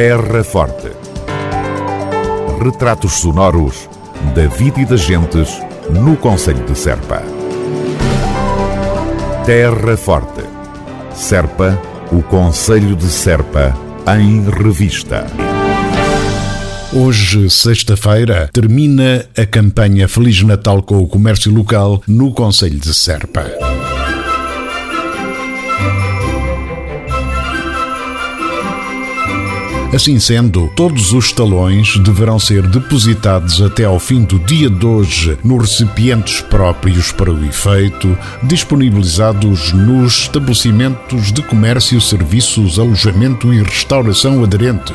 Terra 0.00 0.44
Forte. 0.44 0.92
Retratos 2.62 3.14
sonoros 3.14 3.88
da 4.32 4.46
vida 4.46 4.80
e 4.80 4.84
das 4.84 5.00
gentes 5.00 5.60
no 5.90 6.16
Conselho 6.16 6.64
de 6.64 6.78
Serpa. 6.78 7.20
Terra 9.44 9.96
Forte. 9.96 10.44
Serpa, 11.12 11.76
o 12.12 12.22
Conselho 12.22 12.94
de 12.94 13.06
Serpa, 13.06 13.76
em 14.16 14.48
revista. 14.48 15.26
Hoje, 16.92 17.50
sexta-feira, 17.50 18.48
termina 18.52 19.26
a 19.36 19.44
campanha 19.46 20.06
Feliz 20.06 20.40
Natal 20.44 20.80
com 20.80 21.02
o 21.02 21.08
comércio 21.08 21.52
local 21.52 22.00
no 22.06 22.32
Conselho 22.32 22.78
de 22.78 22.94
Serpa. 22.94 23.46
Assim 29.92 30.18
sendo, 30.18 30.68
todos 30.76 31.14
os 31.14 31.32
talões 31.32 31.96
deverão 32.00 32.38
ser 32.38 32.66
depositados 32.66 33.62
até 33.62 33.84
ao 33.84 33.98
fim 33.98 34.22
do 34.22 34.38
dia 34.38 34.68
de 34.68 34.84
hoje 34.84 35.38
nos 35.42 35.62
recipientes 35.62 36.42
próprios 36.42 37.10
para 37.10 37.32
o 37.32 37.44
efeito, 37.46 38.16
disponibilizados 38.42 39.72
nos 39.72 40.20
estabelecimentos 40.24 41.32
de 41.32 41.40
comércio, 41.40 42.00
serviços, 42.02 42.78
alojamento 42.78 43.52
e 43.52 43.62
restauração 43.62 44.44
aderentes. 44.44 44.94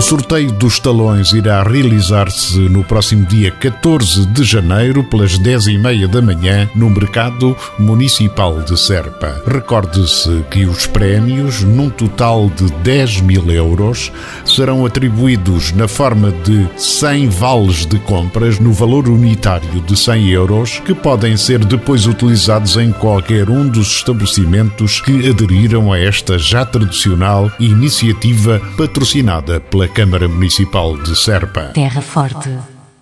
O 0.00 0.02
sorteio 0.02 0.50
dos 0.50 0.80
talões 0.80 1.34
irá 1.34 1.62
realizar-se 1.62 2.58
no 2.58 2.82
próximo 2.82 3.26
dia 3.26 3.50
14 3.50 4.24
de 4.24 4.44
janeiro, 4.44 5.04
pelas 5.04 5.38
10h30 5.38 6.06
da 6.06 6.22
manhã, 6.22 6.66
no 6.74 6.88
Mercado 6.88 7.54
Municipal 7.78 8.62
de 8.62 8.80
Serpa. 8.80 9.42
Recorde-se 9.46 10.42
que 10.50 10.64
os 10.64 10.86
prémios, 10.86 11.62
num 11.62 11.90
total 11.90 12.50
de 12.56 12.72
10 12.82 13.20
mil 13.20 13.50
euros, 13.50 14.10
serão 14.46 14.86
atribuídos 14.86 15.72
na 15.72 15.86
forma 15.86 16.32
de 16.32 16.66
100 16.78 17.28
vales 17.28 17.84
de 17.84 17.98
compras 17.98 18.58
no 18.58 18.72
valor 18.72 19.06
unitário 19.06 19.82
de 19.82 19.94
100 19.94 20.30
euros, 20.30 20.80
que 20.80 20.94
podem 20.94 21.36
ser 21.36 21.62
depois 21.62 22.06
utilizados 22.06 22.78
em 22.78 22.90
qualquer 22.90 23.50
um 23.50 23.68
dos 23.68 23.96
estabelecimentos 23.96 25.02
que 25.02 25.28
aderiram 25.28 25.92
a 25.92 25.98
esta 25.98 26.38
já 26.38 26.64
tradicional 26.64 27.52
iniciativa 27.60 28.62
patrocinada 28.78 29.60
pela 29.60 29.89
Câmara 29.94 30.28
Municipal 30.28 30.96
de 30.96 31.16
Serpa. 31.16 31.72
Terra 31.74 32.00
Forte. 32.00 32.48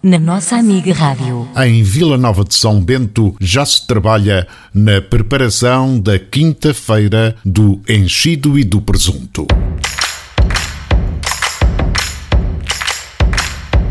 Na 0.03 0.19
nossa 0.19 0.56
amiga 0.56 0.94
Rádio. 0.94 1.47
Em 1.56 1.83
Vila 1.83 2.17
Nova 2.17 2.44
de 2.44 2.55
São 2.55 2.81
Bento 2.81 3.36
já 3.41 3.64
se 3.67 3.86
trabalha 3.86 4.48
na 4.72 5.03
preparação 5.03 6.00
da 6.00 6.19
quinta-feira 6.19 7.36
do 7.44 7.81
enchido 7.86 8.59
e 8.59 8.64
do 8.64 8.81
presunto. 8.81 9.47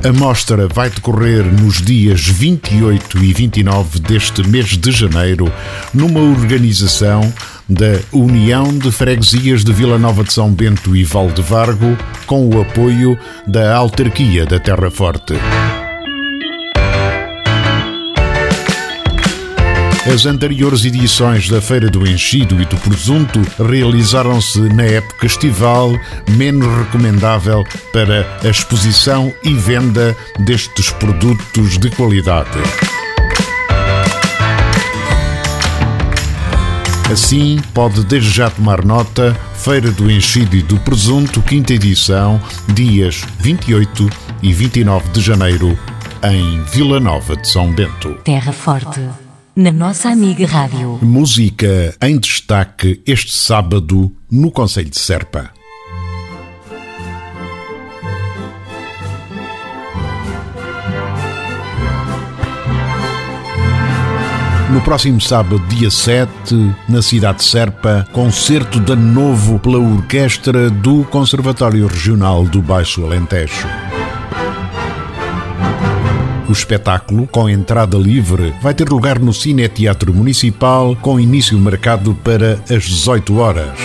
A 0.04 0.14
mostra 0.14 0.68
vai 0.68 0.90
decorrer 0.90 1.44
nos 1.46 1.82
dias 1.82 2.22
28 2.22 3.24
e 3.24 3.34
29 3.34 4.00
deste 4.00 4.48
mês 4.48 4.78
de 4.78 4.92
janeiro, 4.92 5.52
numa 5.94 6.22
organização 6.22 7.22
da 7.70 8.00
União 8.12 8.78
de 8.78 8.92
Freguesias 8.92 9.64
de 9.64 9.74
Vila 9.74 9.98
Nova 9.98 10.24
de 10.24 10.32
São 10.32 10.52
Bento 10.52 10.96
e 10.96 11.04
Valdevargo, 11.04 11.98
com 12.26 12.48
o 12.48 12.62
apoio 12.62 13.18
da 13.46 13.76
Autarquia 13.76 14.46
da 14.46 14.60
Terra 14.60 14.90
Forte. 14.90 15.34
As 20.14 20.26
anteriores 20.26 20.86
edições 20.86 21.50
da 21.50 21.60
Feira 21.60 21.90
do 21.90 22.08
Enchido 22.08 22.62
e 22.62 22.66
do 22.66 22.78
Presunto 22.78 23.42
realizaram-se 23.62 24.62
na 24.74 24.84
época 24.84 25.26
estival, 25.26 25.92
menos 26.30 26.66
recomendável 26.78 27.66
para 27.92 28.26
a 28.42 28.48
exposição 28.48 29.34
e 29.44 29.54
venda 29.54 30.16
destes 30.40 30.92
produtos 30.92 31.78
de 31.78 31.90
qualidade. 31.90 32.58
Assim, 37.12 37.58
pode 37.74 38.04
desde 38.04 38.30
já 38.30 38.50
tomar 38.50 38.84
nota, 38.84 39.34
Feira 39.56 39.90
do 39.92 40.12
Enchido 40.12 40.58
e 40.58 40.62
do 40.62 40.78
Presunto, 40.80 41.42
quinta 41.42 41.74
edição, 41.74 42.40
dias 42.68 43.24
28 43.40 44.10
e 44.44 44.52
29 44.52 45.10
de 45.12 45.22
janeiro, 45.22 45.80
em 46.22 46.62
Vila 46.64 47.00
Nova 47.00 47.38
de 47.38 47.48
São 47.48 47.72
Bento. 47.72 48.14
Terra 48.26 48.52
Forte 48.52 49.00
na 49.56 49.72
nossa 49.72 50.10
amiga 50.10 50.46
Rádio. 50.46 51.00
Música 51.02 51.96
em 52.02 52.20
destaque 52.20 53.02
este 53.08 53.36
sábado 53.36 54.12
no 54.30 54.52
Conselho 54.52 54.90
de 54.90 55.00
Serpa. 55.00 55.57
No 64.70 64.82
próximo 64.82 65.22
sábado, 65.22 65.60
dia 65.70 65.90
7, 65.90 66.30
na 66.90 67.02
cidade 67.02 67.38
de 67.38 67.46
Serpa, 67.46 68.06
concerto 68.12 68.82
de 68.82 68.96
novo 68.98 69.58
pela 69.60 69.80
orquestra 69.80 70.70
do 70.70 71.06
Conservatório 71.06 71.88
Regional 71.88 72.44
do 72.44 72.62
Baixo 72.62 73.06
Alentejo. 73.06 73.66
O 76.50 76.52
espetáculo, 76.52 77.28
com 77.28 77.50
entrada 77.50 77.98
livre, 77.98 78.54
vai 78.62 78.74
ter 78.74 78.90
lugar 78.90 79.20
no 79.20 79.34
Cine 79.34 79.70
Teatro 79.70 80.14
Municipal, 80.14 80.98
com 80.98 81.18
início 81.18 81.58
marcado 81.58 82.14
para 82.16 82.60
as 82.70 82.84
18 82.84 83.38
horas. 83.38 83.80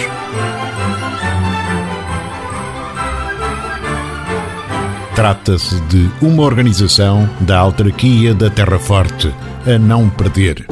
Trata-se 5.15 5.81
de 5.83 6.11
uma 6.21 6.43
organização 6.43 7.31
da 7.41 7.59
autarquia 7.59 8.35
da 8.35 8.51
Terra 8.51 8.79
Forte, 8.79 9.33
a 9.67 9.79
não 9.79 10.09
perder. 10.09 10.67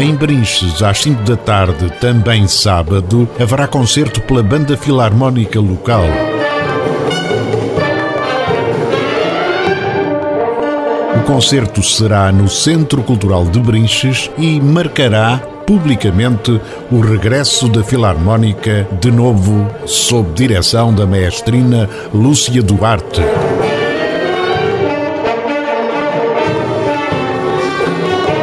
Em 0.00 0.14
Brinches, 0.14 0.82
às 0.82 0.98
5 1.02 1.22
da 1.24 1.36
tarde, 1.36 1.90
também 2.00 2.48
sábado, 2.48 3.28
haverá 3.38 3.68
concerto 3.68 4.20
pela 4.22 4.42
Banda 4.42 4.76
Filarmónica 4.76 5.60
Local. 5.60 6.04
O 11.16 11.22
concerto 11.24 11.82
será 11.82 12.32
no 12.32 12.48
Centro 12.48 13.02
Cultural 13.02 13.44
de 13.44 13.60
Brinches 13.60 14.30
e 14.38 14.58
marcará 14.58 15.38
publicamente 15.66 16.60
o 16.90 17.00
regresso 17.00 17.68
da 17.68 17.84
Filarmónica, 17.84 18.88
de 19.00 19.10
novo 19.10 19.68
sob 19.86 20.32
direção 20.32 20.94
da 20.94 21.06
maestrina 21.06 21.88
Lúcia 22.12 22.62
Duarte. 22.62 23.20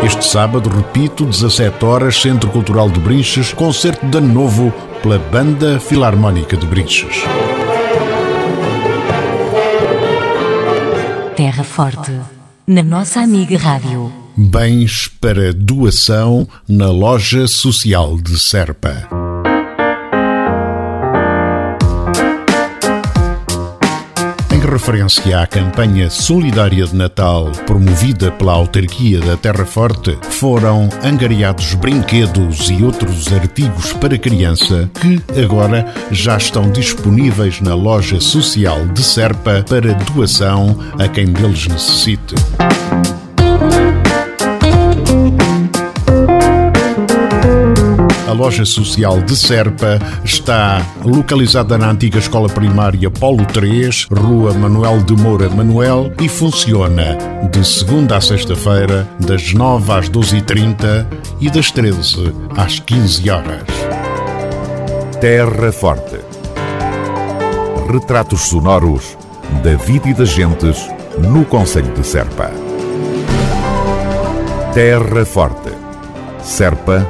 Este 0.04 0.24
sábado, 0.24 0.70
repito, 0.70 1.26
17 1.26 1.84
horas, 1.84 2.22
Centro 2.22 2.50
Cultural 2.52 2.90
de 2.90 3.00
Brinches, 3.00 3.52
concerto 3.52 4.06
de 4.06 4.18
ano 4.18 4.32
novo 4.32 4.72
pela 5.02 5.18
Banda 5.18 5.80
Filarmónica 5.80 6.56
de 6.56 6.66
Brinches. 6.66 7.24
Terra 11.36 11.64
Forte 11.64 12.12
na 12.66 12.84
nossa 12.84 13.22
amiga 13.22 13.58
Rádio. 13.58 14.12
Bens 14.36 15.08
para 15.20 15.52
doação 15.54 16.48
na 16.68 16.92
Loja 16.92 17.48
Social 17.48 18.18
de 18.18 18.38
Serpa. 18.38 19.27
Referência 24.68 25.40
à 25.42 25.48
campanha 25.48 26.10
solidária 26.10 26.86
de 26.86 26.96
Natal 26.96 27.52
promovida 27.66 28.32
pela 28.32 28.54
autarquia 28.54 29.20
da 29.20 29.38
Terra 29.38 29.66
Forte, 29.66 30.18
foram 30.30 30.90
angariados 31.04 31.74
brinquedos 31.74 32.70
e 32.70 32.84
outros 32.84 33.32
artigos 33.32 33.94
para 33.94 34.18
criança 34.18 34.90
que 35.02 35.22
agora 35.42 35.86
já 36.12 36.38
estão 36.38 36.70
disponíveis 36.70 37.62
na 37.62 37.74
loja 37.74 38.20
social 38.20 38.86
de 38.88 39.04
Serpa 39.04 39.64
para 39.68 39.94
doação 40.14 40.78
a 41.00 41.08
quem 41.08 41.28
deles 41.28 41.68
necessite. 41.68 42.36
Loja 48.38 48.64
social 48.66 49.20
de 49.24 49.36
Serpa 49.36 50.00
está 50.24 50.86
localizada 51.04 51.76
na 51.76 51.90
antiga 51.90 52.20
escola 52.20 52.48
primária 52.48 53.10
Polo 53.10 53.44
3, 53.46 54.08
Rua 54.12 54.54
Manuel 54.54 55.02
de 55.02 55.14
Moura 55.14 55.50
Manuel 55.50 56.14
e 56.22 56.30
funciona 56.30 57.18
de 57.52 57.66
segunda 57.66 58.18
a 58.18 58.22
sexta-feira, 58.22 59.08
das 59.20 59.54
9 59.54 59.92
às 59.92 60.10
12h30 60.10 61.08
e 61.42 61.50
das 61.50 61.72
13 61.72 62.32
às 62.56 62.80
15 62.80 63.30
horas. 63.30 63.64
Terra 65.20 65.72
Forte. 65.72 66.20
Retratos 67.92 68.42
sonoros 68.42 69.18
da 69.64 69.76
vida 69.78 70.10
e 70.10 70.14
das 70.14 70.30
gentes 70.30 70.88
no 71.18 71.44
Conselho 71.44 71.92
de 71.94 72.06
Serpa. 72.06 72.52
Terra 74.76 75.26
Forte. 75.26 75.72
Serpa, 76.44 77.10